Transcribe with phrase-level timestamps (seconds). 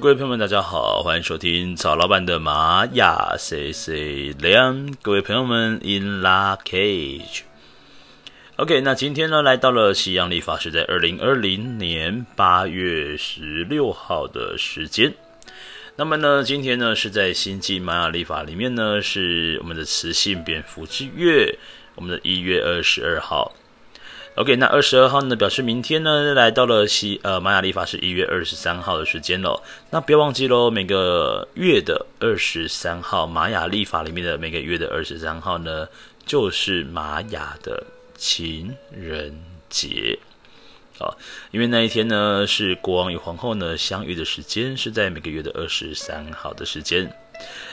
[0.00, 4.90] 各位朋友们，大家好，欢迎收听曹老板的玛雅 C C 两。
[5.02, 7.42] 各位朋友们，In La Cage。
[8.56, 15.12] OK，那今天呢，来到了西洋历法是在二零二零年八月十六号的时间。
[15.96, 21.58] 那么呢，今天呢是在星际玛雅历法里面呢，是我们的雌性蝙蝠之月，
[21.94, 23.52] 我们的一月二十二号。
[24.36, 29.60] OK，那二十二号呢，表示明天呢来到了西呃玛雅历法是一月二十三号的时间喽。
[29.90, 35.88] 那不要忘记喽，每个月的二十三号，玛雅历法里面的每个月的二十三号呢，
[36.24, 37.84] 就是玛雅的
[38.16, 39.36] 情人
[39.68, 40.18] 节。
[40.96, 41.18] 好，
[41.50, 47.12] 因为那一天呢是国王与皇后呢相遇的时间，是在每个月的二十三号的时间。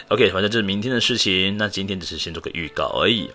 [0.10, 3.30] OK，反正这是明天的事情，那今天只是先做个预告而已。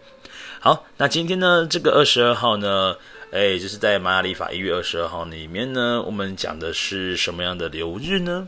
[0.65, 2.97] 好，那今天呢，这个二十二号呢，
[3.33, 8.47] 哎，就是在玛雅历法一月二十二号里面呢，我们讲的是什么样的流日呢？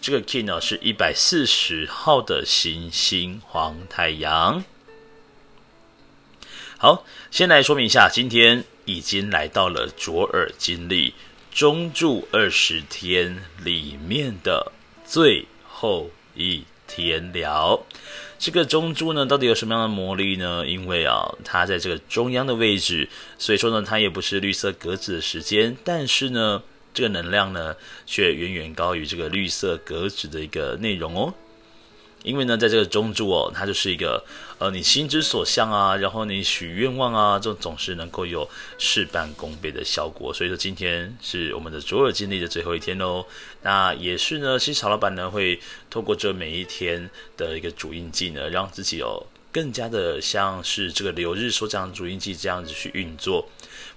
[0.00, 4.64] 这个 Kin 呢是一百四十号的行星黄太阳。
[6.78, 11.12] 好，先来说明一下，今天已经来到了卓尔金历
[11.52, 14.72] 中柱二十天里面的
[15.04, 16.64] 最后一
[16.94, 17.80] 天聊。
[18.38, 20.66] 这个中珠呢，到底有什么样的魔力呢？
[20.66, 31.32] 因为啊，它在这个中央的位置，所以说呢，它也不是绿色格子的时间，但是呢，这个能量呢，却远远高于这个绿色格子的一个内容哦。
[32.22, 34.24] 因为呢，在这个中柱哦，它就是一个
[34.58, 38.48] 呃，你心之所向啊，然后你许愿望啊，这总是能够有
[38.78, 40.32] 事半功倍的效果。
[40.32, 43.26] 所以说，今天是我们的卓尔金历的最后一天喽。
[43.62, 45.60] 那也是呢，其实曹老板呢会
[45.90, 53.48] 透过这每一天的一个主印记呢，让自己哦更加的像是这个流日所讲的主印记这样子去运作。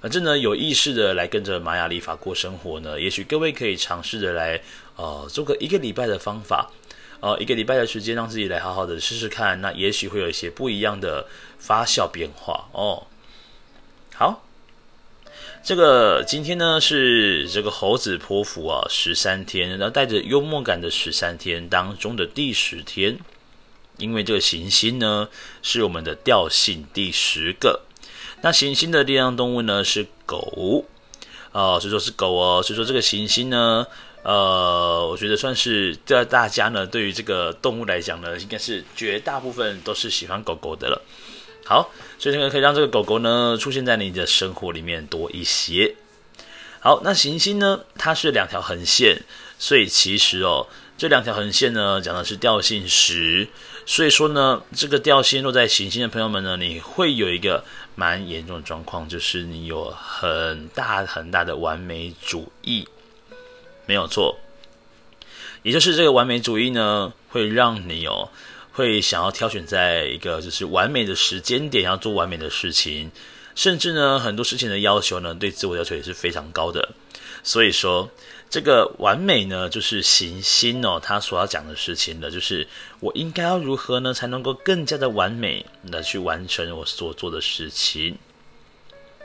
[0.01, 4.59] 反正呢，有意识的来跟着玛雅历法过生活呢，也许各位可以尝试着来
[4.95, 6.71] 呃做个一个礼拜的方法。
[7.21, 11.27] 呃，一个礼拜的时间，让自己来好好的试试看，那也许会有一些不一样的
[11.57, 13.07] 发酵变化哦。
[14.13, 14.43] 好，
[15.63, 23.17] 这个今天呢是这个猴子波符啊十三天，然后带着幽默感的十三天当中的第十天，
[23.97, 25.29] 因为这个行星呢
[25.63, 27.81] 是我们的调性第十个，
[28.41, 30.85] 那行星的力量动物呢是狗，
[31.53, 33.87] 哦，所以说是狗哦，所以说这个行星呢。
[34.25, 40.99] 呃，我觉得算是在大家呢，对于这个动物来讲呢，应该是绝大部分都是喜欢狗狗的了。
[41.63, 45.93] 好，所以这个可以让这个狗狗呢出现在你的生活里面多一些。
[46.79, 49.21] 好，那行星呢，它是两条横线，
[49.59, 50.65] 所以其实哦，
[50.97, 53.47] 这两条横线呢讲的是调性十，
[53.85, 57.63] 所以说呢，这个调性落在行星的朋友们呢，你会有一个
[57.93, 62.87] 蛮严重的状况，就是你有很大很大的完美主义。
[63.85, 64.37] 没有错，
[65.63, 68.29] 也就是这个完美主义呢，会让你哦，
[68.71, 73.11] 会想要挑选在一个就是完美的时间点，要做完美的事情，
[73.55, 76.89] 甚至呢，很多事情的要求呢，对自我要求也是非常高的。
[77.43, 78.09] 所以说，
[78.49, 82.67] 这个完美呢，就是行星哦，他所要讲的事情的，就是
[82.99, 88.17] 我应该要如何呢，才能够更加的完美的去完成我所做的事情。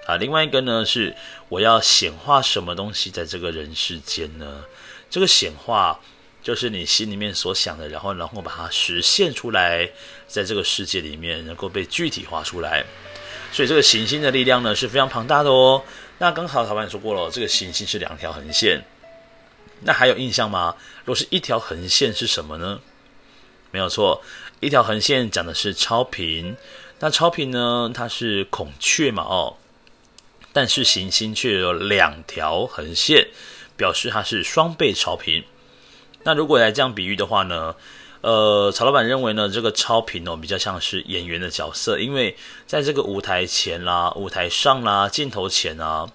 [0.06, 1.15] 啊，另外一个呢是
[1.49, 4.65] 我要显化什么东西在这个人世间呢？
[5.09, 6.00] 这个显化
[6.43, 9.88] 就是你心里面所想的，然后然后把它实现出来，
[10.27, 12.84] 在这个世界里面能够被具体化出来。
[13.53, 15.83] 所以这个行星的力量呢是非常庞大的哦。
[16.19, 18.82] 那刚好老板说过了，这个行星是两条横线。
[19.82, 20.75] 那还有印象吗？
[21.00, 22.81] 如果是一条横线是什么呢？
[23.70, 24.23] 没有错，
[24.61, 26.56] 一条横线讲的是超频。
[27.00, 29.23] 那超频呢，它是孔雀嘛？
[29.25, 29.56] 哦。
[30.52, 33.29] 但是行星却有两条横线，
[33.76, 35.44] 表示它是双倍超频。
[36.25, 37.75] 那如果来这样比喻的话呢，
[38.20, 42.37] 呃，曹老板认为呢，这个超频哦比较像是演员的角色，因为
[42.67, 46.06] 在这个舞台前啦、舞台上啦、镜头前啊，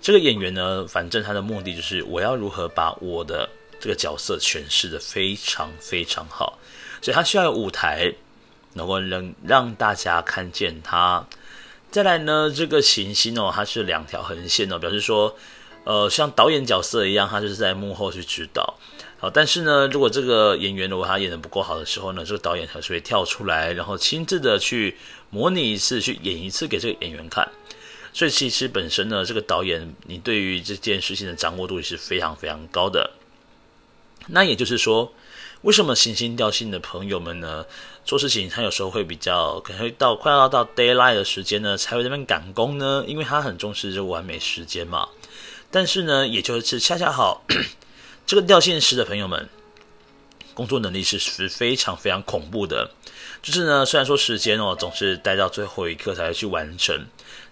[0.00, 3.48] 这个演员呢，反正他的目的就是我要如何把我的
[3.80, 6.58] 这个角色诠释得非常非常好，
[7.02, 8.12] 所以他需要有舞台，
[8.74, 11.26] 能够能让大家看见他。
[11.90, 15.36] 再来呢，这个行星哦，它是两条横线哦，表示说，
[15.82, 18.78] 呃，像导演角色一样，他就是在幕后去指导。
[19.18, 24.96] 好，但是呢，如果这个演员如果他演得不够好的时候呢，这个导演还是会跳出来，然后亲自的去
[25.30, 27.50] 模拟一次，去演一次给这个演员看。
[28.12, 33.10] 所以其实本身呢，这个导演你对于这件事情的掌握度也是非常非常高的。
[34.28, 35.12] 那也就是说。
[35.62, 37.66] 为什么行星调性的朋友们呢，
[38.10, 43.04] 做事情他有时候会比较可能会到快要到 daylight 的时间呢，才会在那边赶工呢？
[43.06, 45.08] 因为他很重视这个完美时间嘛。
[45.70, 47.44] 但是呢，也就是恰恰好，
[48.26, 49.48] 这个掉线时的朋友们，
[50.54, 52.90] 工作能力是是非常非常恐怖的。
[53.42, 57.06] 就是呢，虽然说时间哦总是待到最后一刻才会去完成，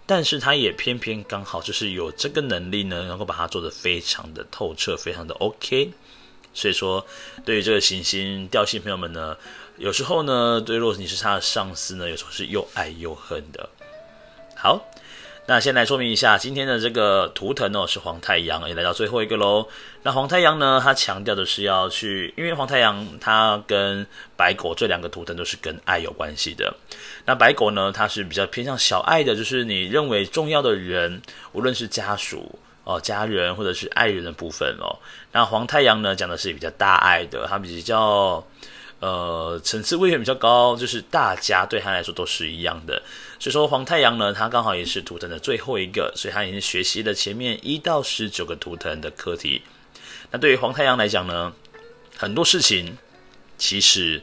[0.07, 5.93] 但是他也偏偏刚好就是有这个能力呢，能够把它做得非常的透彻，非常的 OK。
[6.59, 7.07] 所以说，
[7.45, 9.37] 对于这个行星调性朋友们呢，
[9.77, 13.69] 有时候呢，对，如果你是他的上司呢，有时候是又爱又恨的。
[14.57, 14.85] 好。
[15.51, 19.67] 那先来说明一下，今天的这个图腾哦是黄太阳，也来到最后一个喽。
[20.03, 24.07] 那黄太阳呢，它强调的是要去，因为黄太阳它跟
[24.37, 26.77] 白狗这两个图腾都是跟爱有关系的。
[27.25, 31.23] 那白狗呢，它是比较偏向小爱的，就是你认为重要的人，
[31.53, 34.99] 无论是家属哦、家人或者是爱人的部分哦。
[35.33, 38.43] 那黄太阳呢，讲的是比较大爱的，他比较。
[39.01, 43.01] 呃，层次位元比较高，就是大家对他来说都是一样的。
[43.39, 49.63] 所以说黄太阳呢，他刚好也是图腾的最后一个，所以他已经学习了前面一到十九个图腾的课题。
[50.33, 51.53] 那对于黄太阳来讲呢，
[52.17, 52.99] 很多事情
[53.57, 54.21] 其实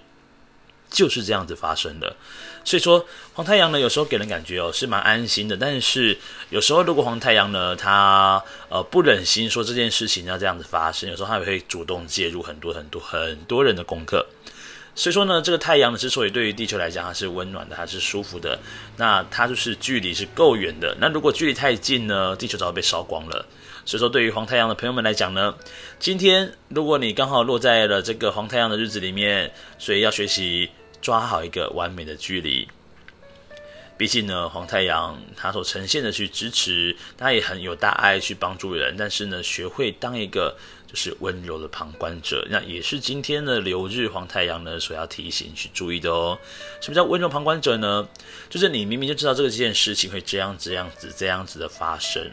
[0.96, 2.16] 就是这样子发生的。
[2.64, 6.18] 所以说黄太阳呢，有时候给人感觉哦是蛮安心的，但是
[6.50, 14.26] 有时候如果黄太阳呢，他呃不忍心说这件事情要这样子发生，有时候他也会主动介入很多很多很多人的功课。
[14.96, 18.58] 所以说呢，这个太阳呢，之所以对于地球来讲它是温暖的，它是舒服的，
[18.96, 20.96] 那它就是距离是够远的。
[21.02, 23.46] 那如果距离太近呢，地球早就被烧光了。
[23.86, 25.54] 所以说，对于黄太阳的朋友们来讲呢，
[26.00, 30.72] 今天如果你刚好落在了这个黄太阳的日子里面，所以要学习
[31.06, 32.68] 抓好一个完美的距离。
[33.98, 40.58] 毕竟呢，黄太阳他所呈现的去支持，他也很有大爱去帮助人，但是呢，学会当一个。
[40.88, 46.38] 就是温柔的旁观者，那也是今天的流日黄太阳呢所要提醒去注意的哦。
[46.80, 48.08] 什么叫温柔旁观者呢？
[48.50, 52.32] 就是你明明就知道这个这件事情会这样、这样子、这样子的发生，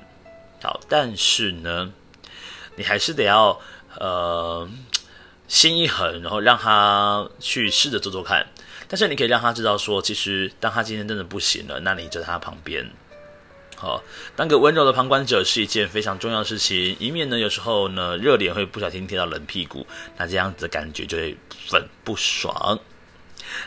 [0.62, 1.92] 好，但是呢，
[2.76, 3.58] 你还是得要
[3.98, 4.68] 呃
[5.48, 8.46] 心一横，然后让他去试着做做看。
[8.92, 12.86] 但是你可以让他知道说，其实当他今天真的不行了，那你就在他旁边。
[13.74, 14.02] 好，
[14.36, 19.86] 当个温柔的旁观者是一件非常重要的事情，以免呢有时候呢热脸会不小心贴到冷屁股，
[20.18, 21.34] 那这样子的感觉就会
[21.70, 22.78] 很不爽。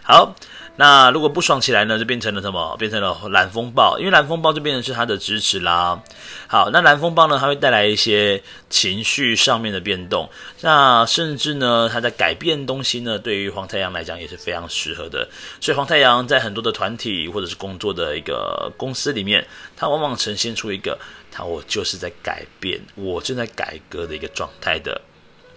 [0.04, 0.36] 好。
[0.78, 2.76] 那如果不爽起来呢，就变成了什么？
[2.76, 6.04] 变成了蓝风暴，因为蓝风暴就变成是他的支持啦。
[6.48, 10.30] 好，那蓝风暴呢，它会带来一些情绪上面的变动。
[10.60, 15.26] 那甚至呢，它在改变东西呢，对于黄太阳来讲也是非常适合的。
[15.62, 19.48] 所以黄太阳在很多的团体或者是工作的一个公司里面，
[19.78, 21.00] 它往往呈现出一个，
[21.32, 25.00] 它我就是在改变，我正在改革的一个状态的。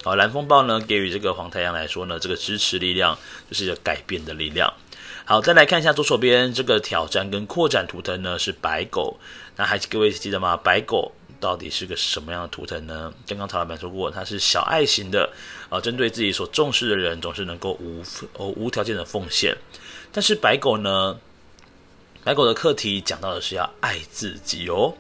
[0.09, 3.19] 好，蓝风暴呢，给予这个黄太阳来说呢，这个支持力量
[3.51, 4.73] 就是一个改变的力量。
[5.27, 9.19] 好，再来看一下左手边这个挑战跟扩展图腾呢，是白狗。
[9.57, 10.57] 那还各位记得吗？
[10.57, 13.13] 白狗到底是个什么样的图腾呢？
[13.27, 15.29] 刚刚曹老板说过，它是小爱型的
[15.69, 19.55] 啊，针对自己所重视的人，总是能够无哦无条件的奉献。
[20.11, 21.21] 但是白狗呢，
[22.25, 24.95] 白狗的课题讲到的是要爱自己哦。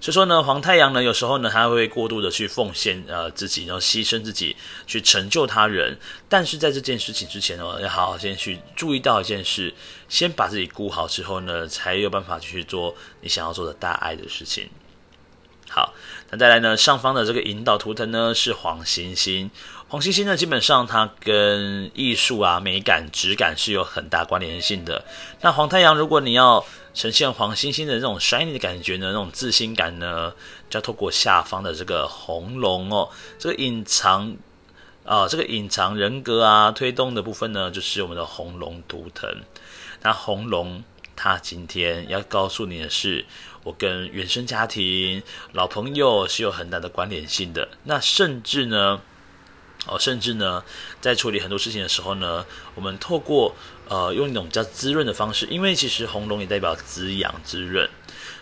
[0.00, 4.56] 所以说呢，黄太阳呢，有时候呢，他会过度的去奉献呃自己，然后牺牲自己
[4.86, 5.98] 去成就他人。
[6.28, 9.72] 但是在这件事情之前呢，要好好先去注意到一件事，
[10.08, 14.68] 先把自己顾好之后呢，才有办法去做你想要做的大爱的事情。
[15.68, 15.92] 好，
[16.30, 19.50] 那再来呢，上方的这个引导图腾呢是黄星星。
[19.88, 25.04] 黄星星呢，基本上它跟艺术啊、美感、质感是有很大关联性的。
[25.40, 30.32] 那黄太阳，如果你要呈现黄星星的这种 shiny 的感觉呢，那种自信感呢，
[30.68, 34.36] 就要透过下方的这个红龙哦，这个隐藏
[35.04, 39.30] 啊、呃，这个隐藏人格啊，推动的部分呢，就是我们的红龙图腾。
[40.02, 40.82] 那红龙
[41.14, 43.24] 它今天要告诉你的是，
[43.62, 47.68] 我跟原生家庭、老朋友是有很大的关联性的。
[47.84, 49.00] 那甚至呢，
[49.86, 50.62] 哦，甚至呢，
[51.00, 53.54] 在处理很多事情的时候呢，我们透过。
[53.88, 57.88] 呃，用一种比较滋润的方式，因为其实红龙也代表滋养、滋润，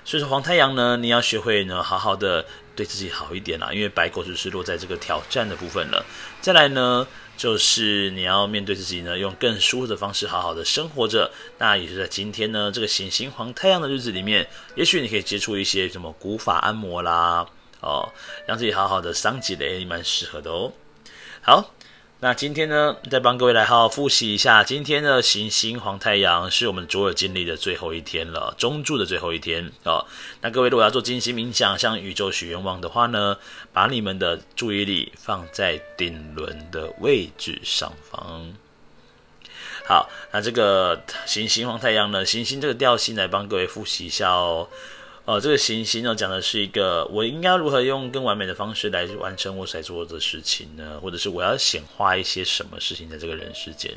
[0.02, 3.70] 所以说黄太阳呢，你要学会呢，好好的对自己好一点啦。
[3.70, 6.02] 因为白狗就是落在这个挑战的部分了。
[6.40, 11.30] 再来呢，就是你要面对自己呢，用更舒服的方式好好的生活着。
[11.58, 17.46] 那也是在今天呢，这个行星黄太阳的日子里面，也许你可以接触一些什么古法按摩啦，
[17.80, 18.10] 哦，
[18.46, 20.72] 让自己好好的桑吉雷，也蛮适合的哦。
[21.44, 21.70] 好。
[22.20, 30.06] 那今天呢，再帮各位来好好复习一下，今天的行星黄太阳是我们卓尔经历的最后一天了，中柱的最后一天哦。
[30.40, 33.36] 那各位如果要做静心冥想，向宇宙许愿望的话呢，
[33.74, 38.54] 把你们的注意力放在顶轮的位置上方。
[39.86, 44.68] 好，那这个行星黄太阳呢，行星这个调性来帮各位复习一下哦。
[45.26, 51.00] 呃，这个行星呢，讲的是一个我应该如何用更完美的方式来完成我在做的事情呢？
[51.00, 53.96] 或者是我要显化一些什么事情在这个人世间？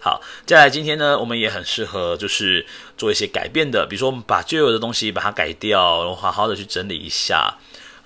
[0.00, 2.66] 好，接下来今天呢，我们也很适合就是
[2.96, 7.56] 做一些改变的，比如说我们把旧有的东西把它改掉，然后好好的去整理一下。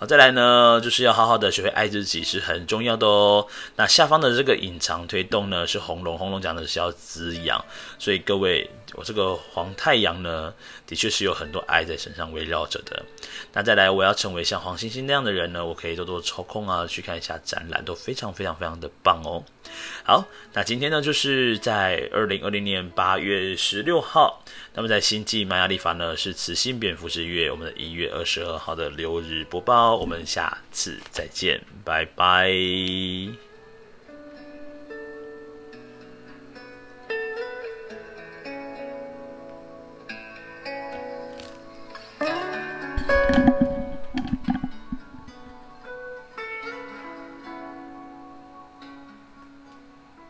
[0.03, 3.47] 好，再来呢，就是要好好的学会爱自己是很重要的哦。
[3.77, 7.65] 那下方的这个隐藏推动呢，是红龙，红龙讲的是要滋养，
[8.01, 8.69] 所以各位。
[8.95, 10.53] 我这个黄太阳呢，
[10.87, 13.03] 的确是有很多爱在身上围绕着的。
[13.55, 19.43] 那再来，我要成为像黄星星那样的人呢，我可以多多抽空啊，去看一下展览，都非常非常非常的棒哦。
[20.05, 24.45] 好，那今天呢，就是在二零二零年八月十六号，
[24.75, 32.51] 那么在星际玛雅历法呢，是磁性蝙蝠之月，我们的一月二十二号的六日播报，我们下次再见，拜拜。